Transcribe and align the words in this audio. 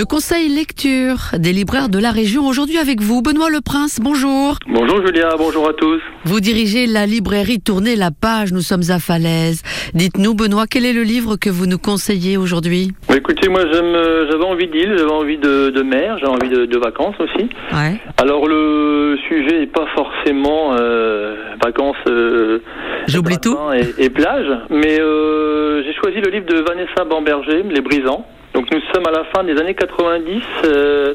Le 0.00 0.06
conseil 0.06 0.48
lecture 0.48 1.36
des 1.36 1.52
libraires 1.52 1.90
de 1.90 1.98
la 1.98 2.10
région 2.10 2.46
aujourd'hui 2.46 2.78
avec 2.78 3.02
vous, 3.02 3.20
Benoît 3.20 3.50
Le 3.50 3.60
Prince, 3.60 3.98
bonjour. 4.00 4.56
Bonjour 4.66 5.06
Julia, 5.06 5.28
bonjour 5.36 5.68
à 5.68 5.74
tous. 5.74 6.00
Vous 6.24 6.40
dirigez 6.40 6.86
la 6.86 7.04
librairie 7.04 7.60
Tournez 7.60 7.96
la 7.96 8.10
page, 8.10 8.50
nous 8.50 8.62
sommes 8.62 8.88
à 8.88 8.98
Falaise. 8.98 9.60
Dites-nous 9.92 10.32
Benoît, 10.32 10.64
quel 10.66 10.86
est 10.86 10.94
le 10.94 11.02
livre 11.02 11.36
que 11.36 11.50
vous 11.50 11.66
nous 11.66 11.76
conseillez 11.76 12.38
aujourd'hui? 12.38 12.92
Bah, 13.10 13.16
écoutez, 13.18 13.50
moi 13.50 13.60
euh, 13.60 14.26
j'avais 14.30 14.44
envie 14.44 14.68
d'île, 14.68 14.94
j'avais 14.96 15.12
envie 15.12 15.36
de, 15.36 15.68
de 15.68 15.82
mer, 15.82 16.16
j'ai 16.18 16.28
envie 16.28 16.48
de, 16.48 16.64
de 16.64 16.78
vacances 16.78 17.16
aussi. 17.20 17.50
Ouais. 17.74 18.00
Alors 18.16 18.46
le 18.48 19.18
sujet 19.28 19.60
n'est 19.60 19.66
pas 19.66 19.84
forcément 19.94 20.76
euh, 20.80 21.36
vacances 21.62 21.96
euh, 22.08 22.60
J'oublie 23.06 23.36
tout. 23.38 23.54
printemps 23.54 23.74
et, 23.74 24.02
et 24.06 24.08
plage, 24.08 24.48
mais 24.70 24.98
euh, 24.98 25.82
j'ai 25.84 25.92
choisi 25.92 26.22
le 26.22 26.30
livre 26.30 26.46
de 26.46 26.58
Vanessa 26.66 27.04
Bamberger, 27.04 27.64
Les 27.68 27.82
Brisants. 27.82 28.24
Donc 28.60 28.70
nous 28.74 28.92
sommes 28.92 29.06
à 29.06 29.10
la 29.10 29.24
fin 29.24 29.42
des 29.42 29.58
années 29.58 29.74
90. 29.74 30.42
euh, 30.66 31.14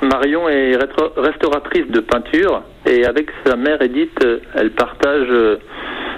Marion 0.00 0.48
est 0.48 0.78
restauratrice 1.14 1.86
de 1.88 2.00
peinture 2.00 2.62
et 2.86 3.04
avec 3.04 3.28
sa 3.44 3.54
mère 3.56 3.82
Edith, 3.82 4.18
euh, 4.24 4.38
elle 4.54 4.70
partage 4.70 5.26
euh, 5.28 5.58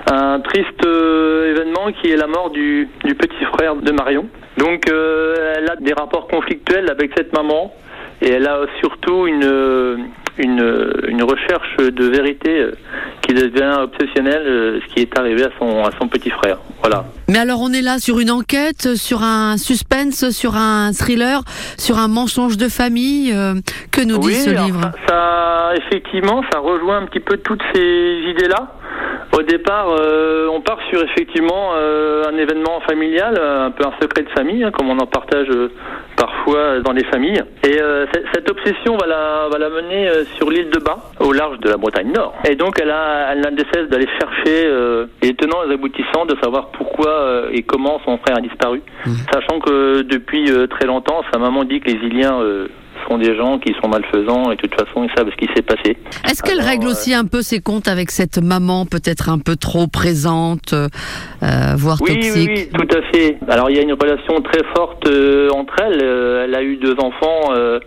un 0.08 0.38
triste 0.38 0.86
événement 0.86 1.90
qui 2.00 2.12
est 2.12 2.16
la 2.16 2.28
mort 2.28 2.50
du, 2.50 2.88
petit 3.02 3.44
frère 3.56 3.74
de 3.74 3.90
Marion. 3.90 4.28
Donc 4.56 4.84
elle 4.86 5.68
a 5.68 5.74
des 5.80 5.94
rapports 5.94 6.28
conflictuels 6.28 6.88
avec 6.88 7.10
cette 7.16 7.32
maman 7.32 7.74
et 8.20 8.30
elle 8.30 8.46
a 8.46 8.60
surtout 8.78 9.26
une, 9.26 10.06
une, 10.38 11.22
recherche 11.24 11.76
de 11.78 12.04
vérité 12.04 12.66
qui 13.22 13.34
devient 13.34 13.76
obsessionnelle, 13.82 14.42
euh, 14.46 14.80
ce 14.80 14.94
qui 14.94 15.00
est 15.00 15.18
arrivé 15.18 15.44
à 15.44 15.50
son, 15.58 15.84
à 15.84 15.90
son 15.98 16.08
petit 16.08 16.30
frère. 16.30 16.58
Voilà. 16.80 17.04
Mais 17.28 17.38
alors 17.38 17.60
on 17.62 17.72
est 17.72 17.82
là 17.82 17.98
sur 17.98 18.18
une 18.18 18.30
enquête, 18.30 18.94
sur 18.96 19.22
un 19.22 19.56
suspense, 19.56 20.30
sur 20.30 20.56
un 20.56 20.92
thriller, 20.92 21.42
sur 21.78 21.98
un 21.98 22.08
mensonge 22.08 22.56
de 22.56 22.68
famille. 22.68 23.32
euh, 23.32 23.54
que 23.90 24.02
nous 24.02 24.18
dit 24.18 24.34
ce 24.34 24.50
livre 24.50 24.80
ça, 24.80 24.92
ça, 25.08 25.72
effectivement, 25.76 26.42
ça 26.52 26.58
rejoint 26.58 26.98
un 26.98 27.06
petit 27.06 27.20
peu 27.20 27.36
toutes 27.38 27.62
ces 27.74 27.80
idées-là. 28.28 28.74
Au 29.32 29.42
départ, 29.42 29.88
euh, 29.88 30.48
on 30.52 30.60
part 30.60 30.78
sur 30.90 31.02
effectivement 31.02 31.72
un 31.74 32.36
événement 32.36 32.80
familial, 32.86 33.38
un 33.40 33.70
peu 33.70 33.84
un 33.86 33.92
secret 34.00 34.22
de 34.22 34.28
famille, 34.30 34.62
hein, 34.62 34.70
comme 34.70 34.90
on 34.90 34.98
en 34.98 35.06
partage 35.06 35.48
dans 36.46 36.92
les 36.92 37.04
familles. 37.04 37.42
Et 37.64 37.80
euh, 37.80 38.06
cette- 38.12 38.50
obsession 38.50 38.96
va 38.96 39.06
la, 39.06 39.48
va 39.50 39.58
la 39.58 39.70
mener 39.70 40.08
euh, 40.08 40.24
sur 40.36 40.50
l'île 40.50 40.68
de 40.70 40.78
Bas, 40.78 40.98
au 41.20 41.32
large 41.32 41.58
de 41.60 41.68
la 41.68 41.76
Bretagne 41.76 42.12
Nord. 42.12 42.34
Et 42.48 42.54
donc, 42.54 42.78
elle 42.80 42.90
a, 42.90 43.32
elle 43.32 43.40
n'a 43.40 43.50
de 43.50 43.64
cesse 43.72 43.88
d'aller 43.88 44.08
chercher 44.20 44.66
euh, 44.66 45.06
les 45.22 45.34
tenants 45.34 45.62
et 45.64 45.68
les 45.68 45.74
aboutissants 45.74 46.26
de 46.26 46.36
savoir 46.42 46.68
pourquoi 46.68 47.08
euh, 47.10 47.48
et 47.52 47.62
comment 47.62 48.00
son 48.04 48.18
frère 48.18 48.36
a 48.38 48.40
disparu. 48.40 48.82
Sachant 49.32 49.58
que 49.60 50.02
depuis 50.02 50.50
très 50.70 50.86
longtemps, 50.86 51.22
sa 51.32 51.38
maman 51.38 51.64
dit 51.64 51.80
que 51.80 51.90
les 51.90 52.06
Iliens 52.06 52.38
sont 53.12 53.18
des 53.18 53.36
gens 53.36 53.58
qui 53.58 53.74
sont 53.82 53.88
malfaisants 53.88 54.50
et 54.50 54.56
de 54.56 54.60
toute 54.60 54.74
façon, 54.74 55.04
ils 55.04 55.10
savent 55.16 55.28
ce 55.30 55.36
qui 55.36 55.48
s'est 55.54 55.62
passé. 55.62 55.96
Est-ce 56.28 56.42
qu'elle 56.42 56.60
règle 56.60 56.86
euh, 56.86 56.90
aussi 56.90 57.14
un 57.14 57.24
peu 57.24 57.42
ses 57.42 57.60
comptes 57.60 57.88
avec 57.88 58.10
cette 58.10 58.38
maman 58.38 58.86
peut-être 58.86 59.28
un 59.28 59.38
peu 59.38 59.56
trop 59.56 59.86
présente, 59.86 60.72
euh, 60.72 60.88
euh, 61.42 61.74
voire 61.76 61.98
Oui, 62.00 62.14
toxique 62.14 62.48
oui, 62.48 62.68
oui, 62.72 62.86
tout 62.86 62.96
à 62.96 63.02
fait. 63.12 63.38
Alors, 63.48 63.70
il 63.70 63.76
y 63.76 63.78
a 63.78 63.82
une 63.82 63.92
relation 63.92 64.40
très 64.40 64.62
forte 64.74 65.06
euh, 65.08 65.50
entre 65.50 65.74
elles. 65.80 66.00
Euh, 66.02 66.44
elle 66.44 66.54
a 66.54 66.62
eu 66.62 66.76
deux 66.76 66.96
enfants 66.98 67.52
euh, 67.52 67.78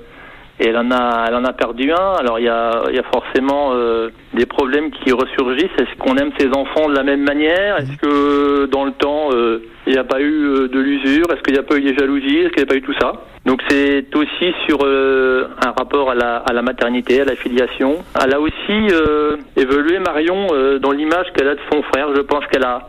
et 0.59 0.67
elle 0.67 0.77
en 0.77 0.91
a, 0.91 1.25
elle 1.27 1.35
en 1.35 1.43
a 1.43 1.53
perdu 1.53 1.91
un. 1.91 2.13
Alors, 2.19 2.39
il 2.39 2.45
y 2.45 2.49
a, 2.49 2.83
il 2.89 2.95
y 2.95 2.99
a 2.99 3.03
forcément 3.03 3.71
euh, 3.73 4.09
des 4.33 4.45
problèmes 4.45 4.91
qui 4.91 5.11
ressurgissent. 5.11 5.75
Est-ce 5.77 5.97
qu'on 5.99 6.15
aime 6.15 6.31
ses 6.37 6.49
enfants 6.49 6.87
de 6.87 6.95
la 6.95 7.03
même 7.03 7.23
manière? 7.23 7.77
Est-ce 7.77 7.97
que 7.97 8.65
dans 8.67 8.85
le 8.85 8.91
temps, 8.91 9.29
euh, 9.33 9.63
il 9.85 9.93
n'y 9.93 9.99
a 9.99 10.03
pas 10.03 10.21
eu 10.21 10.45
euh, 10.45 10.67
de 10.67 10.79
l'usure? 10.79 11.25
Est-ce 11.31 11.41
qu'il 11.41 11.53
n'y 11.53 11.59
a 11.59 11.63
pas 11.63 11.77
eu 11.77 11.81
des 11.81 11.95
jalousies? 11.95 12.39
Est-ce 12.39 12.49
qu'il 12.49 12.63
n'y 12.63 12.69
a 12.69 12.71
pas 12.71 12.75
eu 12.75 12.81
tout 12.81 12.95
ça? 12.99 13.13
Donc 13.45 13.61
c'est 13.69 14.15
aussi 14.15 14.53
sur 14.65 14.79
euh, 14.83 15.49
un 15.63 15.71
rapport 15.71 16.09
à 16.09 16.15
la, 16.15 16.37
à 16.37 16.53
la 16.53 16.61
maternité, 16.63 17.21
à 17.21 17.25
la 17.25 17.35
filiation. 17.35 17.97
Elle 18.23 18.33
a 18.33 18.39
aussi 18.39 18.55
euh, 18.91 19.37
évolué 19.55 19.99
Marion 19.99 20.47
euh, 20.51 20.79
dans 20.79 20.91
l'image 20.91 21.27
qu'elle 21.35 21.49
a 21.49 21.55
de 21.55 21.59
son 21.71 21.83
frère. 21.83 22.07
Je 22.15 22.21
pense 22.21 22.43
qu'elle 22.47 22.63
a 22.63 22.87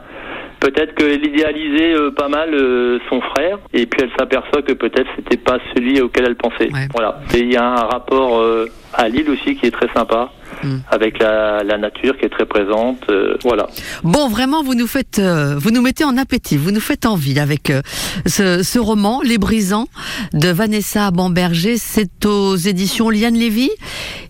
peut-être 0.67 0.95
qu'elle 0.97 1.25
idéalisait 1.25 1.95
euh, 1.95 2.11
pas 2.11 2.29
mal 2.29 2.53
euh, 2.53 2.99
son 3.09 3.21
frère 3.21 3.59
et 3.73 3.87
puis 3.87 4.01
elle 4.03 4.11
s'aperçoit 4.19 4.63
que 4.63 4.73
peut-être 4.73 5.09
c'était 5.15 5.37
pas 5.37 5.59
celui 5.75 6.01
auquel 6.01 6.25
elle 6.27 6.35
pensait. 6.35 6.73
Ouais. 6.73 6.89
Voilà. 6.93 7.21
Et 7.35 7.41
il 7.41 7.53
y 7.53 7.57
a 7.57 7.65
un 7.65 7.87
rapport 7.87 8.41
euh, 8.41 8.69
à 8.93 9.09
l'île 9.09 9.31
aussi 9.31 9.55
qui 9.55 9.67
est 9.67 9.71
très 9.71 9.89
sympa. 9.95 10.31
Mm. 10.63 10.77
Avec 10.91 11.19
la, 11.19 11.63
la 11.63 11.79
nature 11.79 12.17
qui 12.19 12.25
est 12.25 12.31
très 12.31 12.47
présente, 12.47 13.01
euh, 13.11 13.37
voilà. 13.43 13.67
Bon, 14.05 14.29
vraiment, 14.29 14.63
vous 14.63 14.75
nous 14.75 14.87
faites, 14.87 15.19
euh, 15.19 15.57
vous 15.59 15.71
nous 15.71 15.83
mettez 15.83 16.05
en 16.05 16.17
appétit, 16.17 16.57
vous 16.57 16.71
nous 16.71 16.81
faites 16.81 17.07
envie 17.07 17.39
avec 17.39 17.71
euh, 17.71 17.83
ce, 18.27 18.63
ce 18.63 18.79
roman, 18.79 19.21
Les 19.23 19.39
Brisants, 19.39 19.89
de 20.33 20.49
Vanessa 20.49 21.11
Bamberger. 21.11 21.77
C'est 21.77 22.25
aux 22.25 22.57
éditions 22.57 23.11
Liane 23.11 23.35
Lévy, 23.35 23.71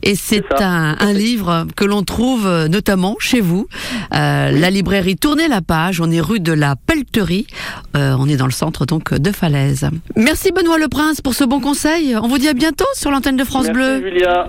et 0.03 0.15
c'est 0.15 0.53
un, 0.61 0.97
un 0.99 1.13
livre 1.13 1.67
que 1.77 1.85
l'on 1.85 2.03
trouve 2.03 2.47
euh, 2.47 2.69
notamment 2.69 3.17
chez 3.21 3.41
vous, 3.41 3.67
euh, 4.15 4.51
la 4.51 4.71
librairie 4.71 5.17
Tournez 5.17 5.49
la 5.49 5.61
page. 5.63 6.01
On 6.01 6.11
est 6.11 6.21
rue 6.21 6.41
de 6.41 6.53
la 6.53 6.75
Pelleterie, 6.77 7.47
Euh, 7.97 8.17
on 8.19 8.29
est 8.29 8.37
dans 8.37 8.47
le 8.47 8.53
centre 8.53 8.85
donc 8.85 9.15
de 9.15 9.33
Falaise. 9.33 9.89
Merci 10.17 10.53
Benoît 10.53 10.79
Le 10.79 10.89
Prince 10.89 11.21
pour 11.21 11.35
ce 11.35 11.45
bon 11.45 11.61
conseil. 11.61 12.15
On 12.17 12.29
vous 12.29 12.39
dit 12.39 12.49
à 12.49 12.53
bientôt 12.55 12.85
sur 12.95 13.11
l'antenne 13.11 13.37
de 13.37 13.45
France 13.45 13.67
Merci 13.67 13.73
Bleu. 13.75 14.03
Julia. 14.11 14.49